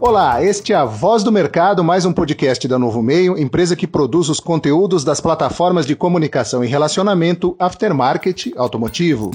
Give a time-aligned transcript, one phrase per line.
[0.00, 3.84] Olá, este é a Voz do Mercado, mais um podcast da Novo Meio, empresa que
[3.84, 9.32] produz os conteúdos das plataformas de comunicação e relacionamento aftermarket automotivo.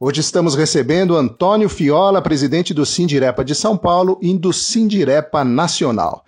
[0.00, 6.24] Hoje estamos recebendo Antônio Fiola, presidente do Sindirepa de São Paulo e do Sindirepa Nacional.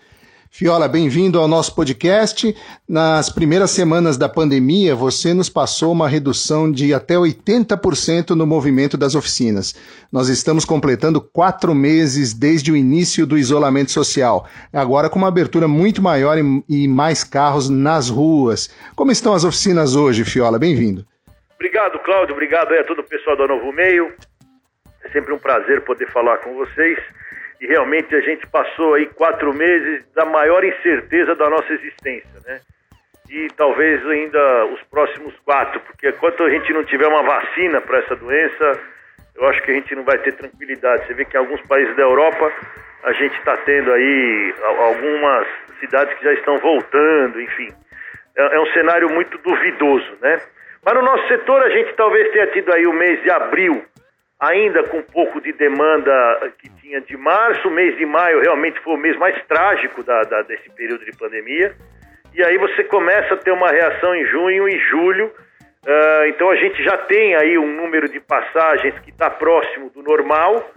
[0.57, 2.55] Fiola, bem-vindo ao nosso podcast.
[2.89, 8.97] Nas primeiras semanas da pandemia, você nos passou uma redução de até 80% no movimento
[8.97, 9.75] das oficinas.
[10.13, 15.67] Nós estamos completando quatro meses desde o início do isolamento social, agora com uma abertura
[15.67, 18.73] muito maior e mais carros nas ruas.
[18.95, 20.57] Como estão as oficinas hoje, Fiola?
[20.57, 21.05] Bem-vindo.
[21.57, 22.33] Obrigado, Cláudio.
[22.33, 24.13] Obrigado a todo o pessoal do Novo Meio.
[25.03, 26.97] É sempre um prazer poder falar com vocês
[27.61, 32.61] e realmente a gente passou aí quatro meses da maior incerteza da nossa existência, né?
[33.31, 37.99] E talvez ainda os próximos quatro, porque enquanto a gente não tiver uma vacina para
[37.99, 38.73] essa doença,
[39.35, 41.07] eu acho que a gente não vai ter tranquilidade.
[41.07, 42.53] Você vê que em alguns países da Europa
[43.03, 45.47] a gente está tendo aí algumas
[45.81, 47.69] cidades que já estão voltando, enfim.
[48.37, 50.39] É, é um cenário muito duvidoso, né?
[50.85, 53.85] Mas no nosso setor a gente talvez tenha tido aí o mês de abril
[54.45, 56.13] ainda com um pouco de demanda
[56.59, 60.43] que tinha de março, mês de maio realmente foi o mês mais trágico da, da,
[60.43, 61.75] desse período de pandemia.
[62.35, 65.27] E aí você começa a ter uma reação em junho e julho.
[65.27, 70.03] Uh, então a gente já tem aí um número de passagens que está próximo do
[70.03, 70.71] normal,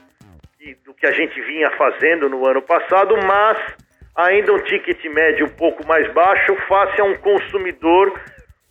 [0.85, 3.57] do que a gente vinha fazendo no ano passado, mas
[4.15, 8.19] ainda um ticket médio um pouco mais baixo face a um consumidor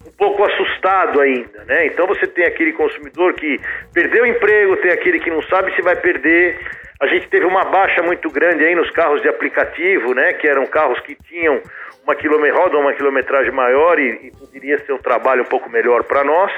[0.07, 1.87] um pouco assustado ainda, né?
[1.87, 3.61] Então você tem aquele consumidor que
[3.93, 6.59] perdeu o emprego, tem aquele que não sabe se vai perder.
[7.01, 10.33] A gente teve uma baixa muito grande aí nos carros de aplicativo, né?
[10.35, 11.61] Que eram carros que tinham
[12.05, 16.23] uma quilometragem, uma quilometragem maior e, e poderia ser um trabalho um pouco melhor para
[16.23, 16.53] nós.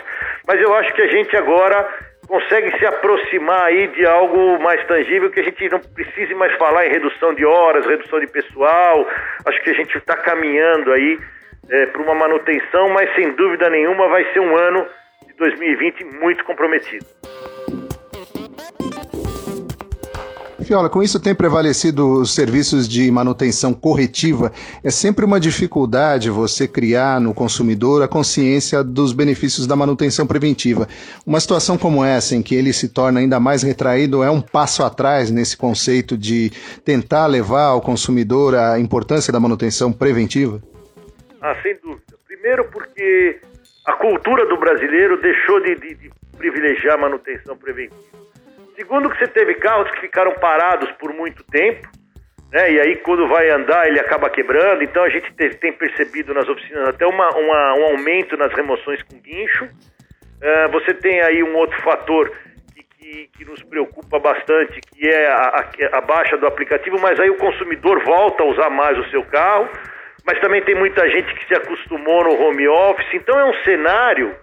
[0.46, 1.88] Mas eu acho que a gente agora
[2.28, 6.86] consegue se aproximar aí de algo mais tangível, que a gente não precise mais falar
[6.86, 9.08] em redução de horas, redução de pessoal.
[9.46, 11.18] Acho que a gente está caminhando aí
[11.70, 14.86] é, para uma manutenção, mas sem dúvida nenhuma vai ser um ano
[15.26, 17.06] de 2020 muito comprometido.
[20.68, 24.52] Fiola, com isso tem prevalecido os serviços de manutenção corretiva.
[24.84, 30.86] É sempre uma dificuldade você criar no consumidor a consciência dos benefícios da manutenção preventiva.
[31.24, 34.82] Uma situação como essa, em que ele se torna ainda mais retraído, é um passo
[34.82, 36.52] atrás nesse conceito de
[36.84, 40.60] tentar levar ao consumidor a importância da manutenção preventiva?
[41.40, 42.16] Ah, sem dúvida.
[42.26, 43.40] Primeiro porque
[43.86, 48.18] a cultura do brasileiro deixou de, de, de privilegiar manutenção preventiva.
[48.76, 51.88] Segundo que você teve carros que ficaram parados por muito tempo,
[52.52, 52.72] né?
[52.72, 54.82] E aí quando vai andar ele acaba quebrando.
[54.82, 59.18] Então a gente tem percebido nas oficinas até uma, uma, um aumento nas remoções com
[59.18, 59.64] guincho.
[59.64, 62.32] Uh, você tem aí um outro fator
[62.72, 67.18] que, que, que nos preocupa bastante, que é a, a, a baixa do aplicativo, mas
[67.18, 69.68] aí o consumidor volta a usar mais o seu carro
[70.28, 74.36] mas também tem muita gente que se acostumou no home office, então é um cenário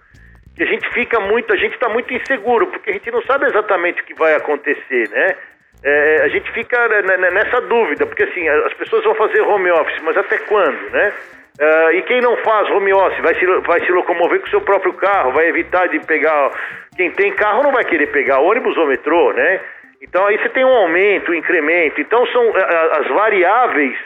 [0.56, 3.46] que a gente fica muito, a gente está muito inseguro, porque a gente não sabe
[3.46, 5.36] exatamente o que vai acontecer, né?
[5.84, 6.88] É, a gente fica
[7.30, 11.12] nessa dúvida, porque assim, as pessoas vão fazer home office, mas até quando, né?
[11.60, 14.62] Uh, e quem não faz home office vai se, vai se locomover com o seu
[14.62, 16.50] próprio carro, vai evitar de pegar.
[16.96, 19.60] Quem tem carro não vai querer pegar ônibus ou metrô, né?
[20.02, 22.00] Então aí você tem um aumento, um incremento.
[22.00, 23.96] Então são as variáveis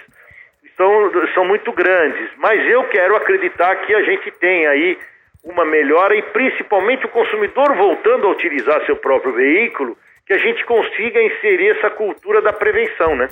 [0.80, 2.30] são, são muito grandes.
[2.38, 4.98] Mas eu quero acreditar que a gente tem aí
[5.44, 9.96] uma melhora e principalmente o consumidor voltando a utilizar seu próprio veículo,
[10.26, 13.28] que a gente consiga inserir essa cultura da prevenção, né?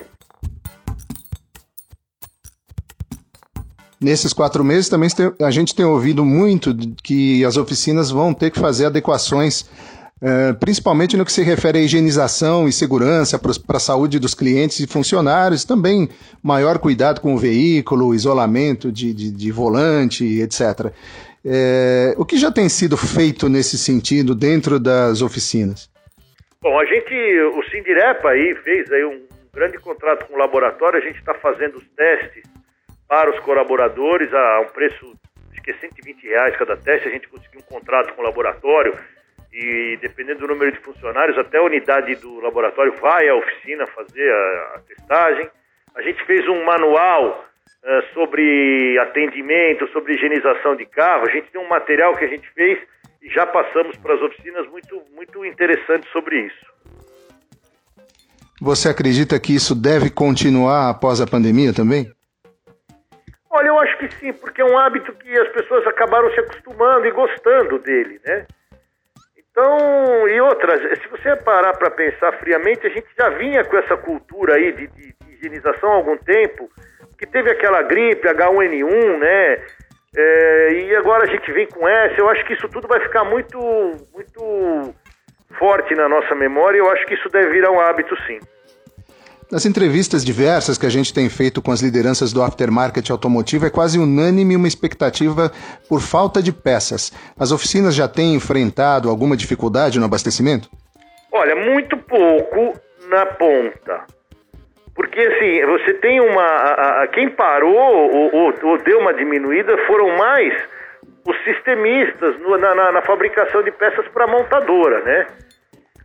[4.01, 5.09] Nesses quatro meses também
[5.41, 6.73] a gente tem ouvido muito
[7.03, 9.69] que as oficinas vão ter que fazer adequações
[10.21, 14.79] é, principalmente no que se refere à higienização e segurança para a saúde dos clientes
[14.79, 16.09] e funcionários, também
[16.43, 20.91] maior cuidado com o veículo, isolamento de, de, de volante, etc.
[21.45, 25.89] É, o que já tem sido feito nesse sentido dentro das oficinas?
[26.61, 27.13] Bom, a gente,
[27.55, 29.21] o Sindirepa aí fez aí um
[29.53, 32.43] grande contrato com o laboratório, a gente está fazendo os testes
[33.07, 35.15] para os colaboradores a um preço,
[35.51, 38.93] acho que é 120 reais cada teste, a gente conseguiu um contrato com o laboratório,
[39.59, 44.31] e dependendo do número de funcionários, até a unidade do laboratório vai à oficina fazer
[44.31, 45.49] a, a testagem.
[45.95, 47.43] A gente fez um manual
[47.83, 51.27] uh, sobre atendimento, sobre higienização de carro.
[51.27, 52.79] A gente tem um material que a gente fez
[53.21, 56.65] e já passamos para as oficinas muito, muito interessante sobre isso.
[58.61, 62.09] Você acredita que isso deve continuar após a pandemia também?
[63.49, 67.05] Olha, eu acho que sim, porque é um hábito que as pessoas acabaram se acostumando
[67.05, 68.45] e gostando dele, né?
[69.59, 73.97] Então, e outras, se você parar para pensar friamente, a gente já vinha com essa
[73.97, 76.69] cultura aí de, de, de higienização há algum tempo,
[77.17, 79.61] que teve aquela gripe H1N1, né?
[80.15, 82.21] É, e agora a gente vem com essa.
[82.21, 83.59] Eu acho que isso tudo vai ficar muito,
[84.13, 84.95] muito
[85.57, 86.77] forte na nossa memória.
[86.77, 88.39] Eu acho que isso deve virar um hábito, sim.
[89.51, 93.71] Nas entrevistas diversas que a gente tem feito com as lideranças do aftermarket automotivo, é
[93.71, 95.51] quase unânime uma expectativa
[95.89, 97.11] por falta de peças.
[97.37, 100.69] As oficinas já têm enfrentado alguma dificuldade no abastecimento?
[101.31, 102.79] Olha, muito pouco
[103.09, 104.05] na ponta.
[104.93, 106.43] Porque assim, você tem uma.
[106.43, 110.53] A, a, quem parou ou, ou, ou, deu uma diminuída foram mais
[111.25, 115.25] os sistemistas no, na, na, na fabricação de peças para montadora, né?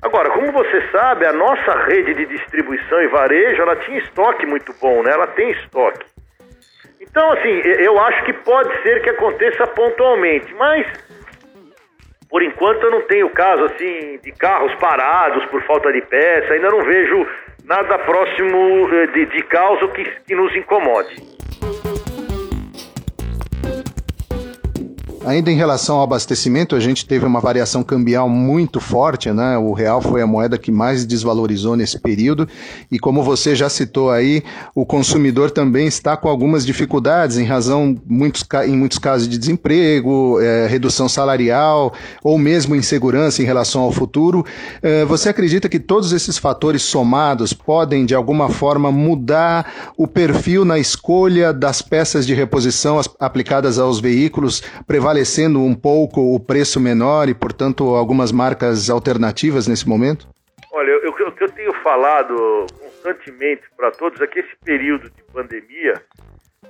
[0.05, 4.75] Agora, como você sabe, a nossa rede de distribuição e varejo, ela tinha estoque muito
[4.79, 5.11] bom, né?
[5.11, 6.05] Ela tem estoque.
[7.01, 10.87] Então, assim, eu acho que pode ser que aconteça pontualmente, mas
[12.29, 16.69] por enquanto eu não tenho caso assim de carros parados por falta de peça, ainda
[16.69, 17.27] não vejo
[17.65, 21.17] nada próximo eh, de, de causa que, que nos incomode.
[25.27, 29.57] Ainda em relação ao abastecimento, a gente teve uma variação cambial muito forte, né?
[29.57, 32.47] O real foi a moeda que mais desvalorizou nesse período
[32.93, 34.43] e como você já citou aí,
[34.75, 40.39] o consumidor também está com algumas dificuldades em razão muitos, em muitos casos de desemprego,
[40.43, 44.45] é, redução salarial ou mesmo insegurança em relação ao futuro.
[44.83, 50.67] É, você acredita que todos esses fatores somados podem de alguma forma mudar o perfil
[50.67, 56.81] na escolha das peças de reposição aplicadas aos veículos, prevalecendo prevalecendo um pouco o preço
[56.81, 60.27] menor e, portanto, algumas marcas alternativas nesse momento?
[60.73, 65.95] Olha, o que eu tenho falado constantemente para todos é que esse período de pandemia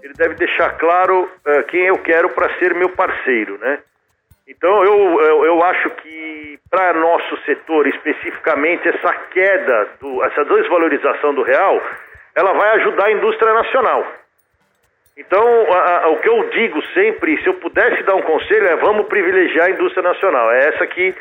[0.02, 3.78] ele deve deixar claro uh, quem eu quero para ser meu parceiro, né?
[4.46, 11.34] Então eu, eu, eu acho que para nosso setor especificamente essa queda, do, essa desvalorização
[11.34, 11.80] do real,
[12.34, 14.04] ela vai ajudar a indústria nacional.
[15.16, 18.76] Então, a, a, o que eu digo sempre, se eu pudesse dar um conselho, é
[18.76, 20.50] vamos privilegiar a indústria nacional.
[20.50, 21.14] É essa que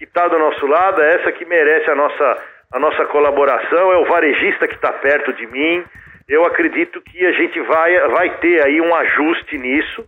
[0.00, 4.04] está do nosso lado, é essa que merece a nossa, a nossa colaboração, é o
[4.04, 5.84] varejista que está perto de mim.
[6.28, 10.06] Eu acredito que a gente vai, vai ter aí um ajuste nisso.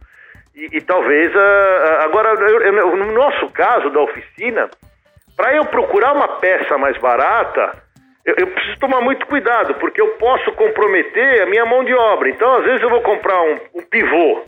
[0.54, 1.34] E, e talvez.
[1.34, 4.70] A, agora, eu, eu, no nosso caso da oficina,
[5.36, 7.81] para eu procurar uma peça mais barata,
[8.24, 12.28] eu, eu, preciso tomar muito cuidado, porque eu posso comprometer a minha mão de obra.
[12.28, 14.42] Então, às vezes, eu vou comprar um, um pivô.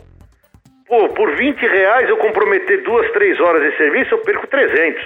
[0.87, 5.03] Pô, por 20 reais eu comprometer duas, três horas de serviço, eu perco 300.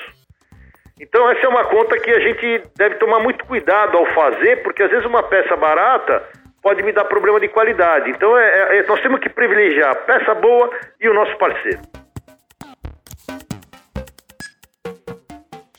[1.00, 4.84] Então, essa é uma conta que a gente deve tomar muito cuidado ao fazer, porque
[4.84, 6.22] às vezes uma peça barata
[6.62, 8.10] pode me dar problema de qualidade.
[8.10, 10.70] Então, é, é, nós temos que privilegiar a peça boa
[11.00, 11.80] e o nosso parceiro.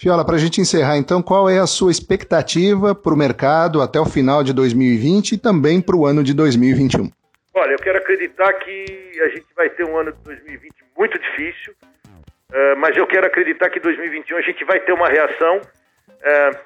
[0.01, 4.01] Fiola, para a gente encerrar então, qual é a sua expectativa para o mercado até
[4.01, 7.11] o final de 2020 e também para o ano de 2021?
[7.53, 11.75] Olha, eu quero acreditar que a gente vai ter um ano de 2020 muito difícil,
[11.85, 15.59] uh, mas eu quero acreditar que 2021 a gente vai ter uma reação.
[15.59, 16.59] Uh,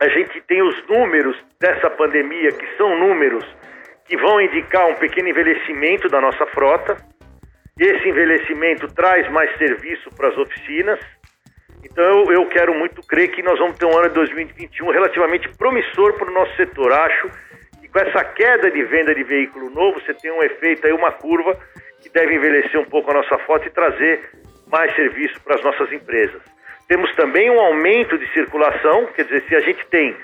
[0.00, 3.44] a gente tem os números dessa pandemia, que são números
[4.06, 6.96] que vão indicar um pequeno envelhecimento da nossa frota.
[7.78, 10.98] Esse envelhecimento traz mais serviço para as oficinas
[11.84, 16.14] então eu quero muito crer que nós vamos ter um ano de 2021 relativamente promissor
[16.14, 16.92] para o nosso setor.
[16.92, 17.30] Acho
[17.80, 21.12] que com essa queda de venda de veículo novo, você tem um efeito aí, uma
[21.12, 21.58] curva
[22.00, 24.30] que deve envelhecer um pouco a nossa foto e trazer
[24.70, 26.40] mais serviço para as nossas empresas.
[26.88, 30.16] Temos também um aumento de circulação, quer dizer, se a gente tem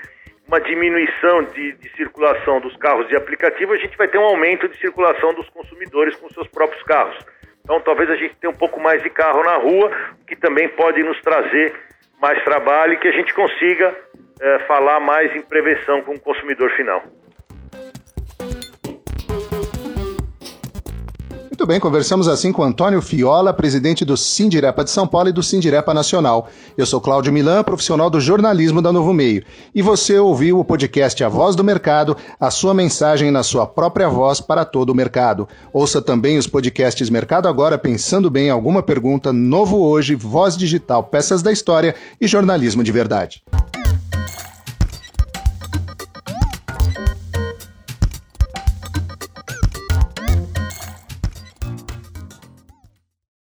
[0.47, 4.67] uma diminuição de, de, circulação dos carros de aplicativo, a gente vai ter um aumento
[4.67, 7.17] de circulação dos consumidores com seus próprios carros.
[7.67, 9.91] Então talvez a gente tenha um pouco mais de carro na rua,
[10.25, 11.75] que também pode nos trazer
[12.17, 13.93] mais trabalho e que a gente consiga
[14.39, 17.03] é, falar mais em prevenção com o consumidor final.
[21.67, 25.43] Muito bem, conversamos assim com Antônio Fiola, presidente do Sindirepa de São Paulo e do
[25.43, 26.47] Sindirepa Nacional.
[26.77, 29.43] Eu sou Cláudio Milan, profissional do jornalismo da Novo Meio.
[29.75, 34.07] E você ouviu o podcast A Voz do Mercado, a sua mensagem na sua própria
[34.07, 35.45] voz para todo o mercado.
[35.73, 41.41] Ouça também os podcasts Mercado Agora, Pensando Bem, Alguma Pergunta, Novo Hoje, Voz Digital, Peças
[41.41, 43.43] da História e Jornalismo de Verdade.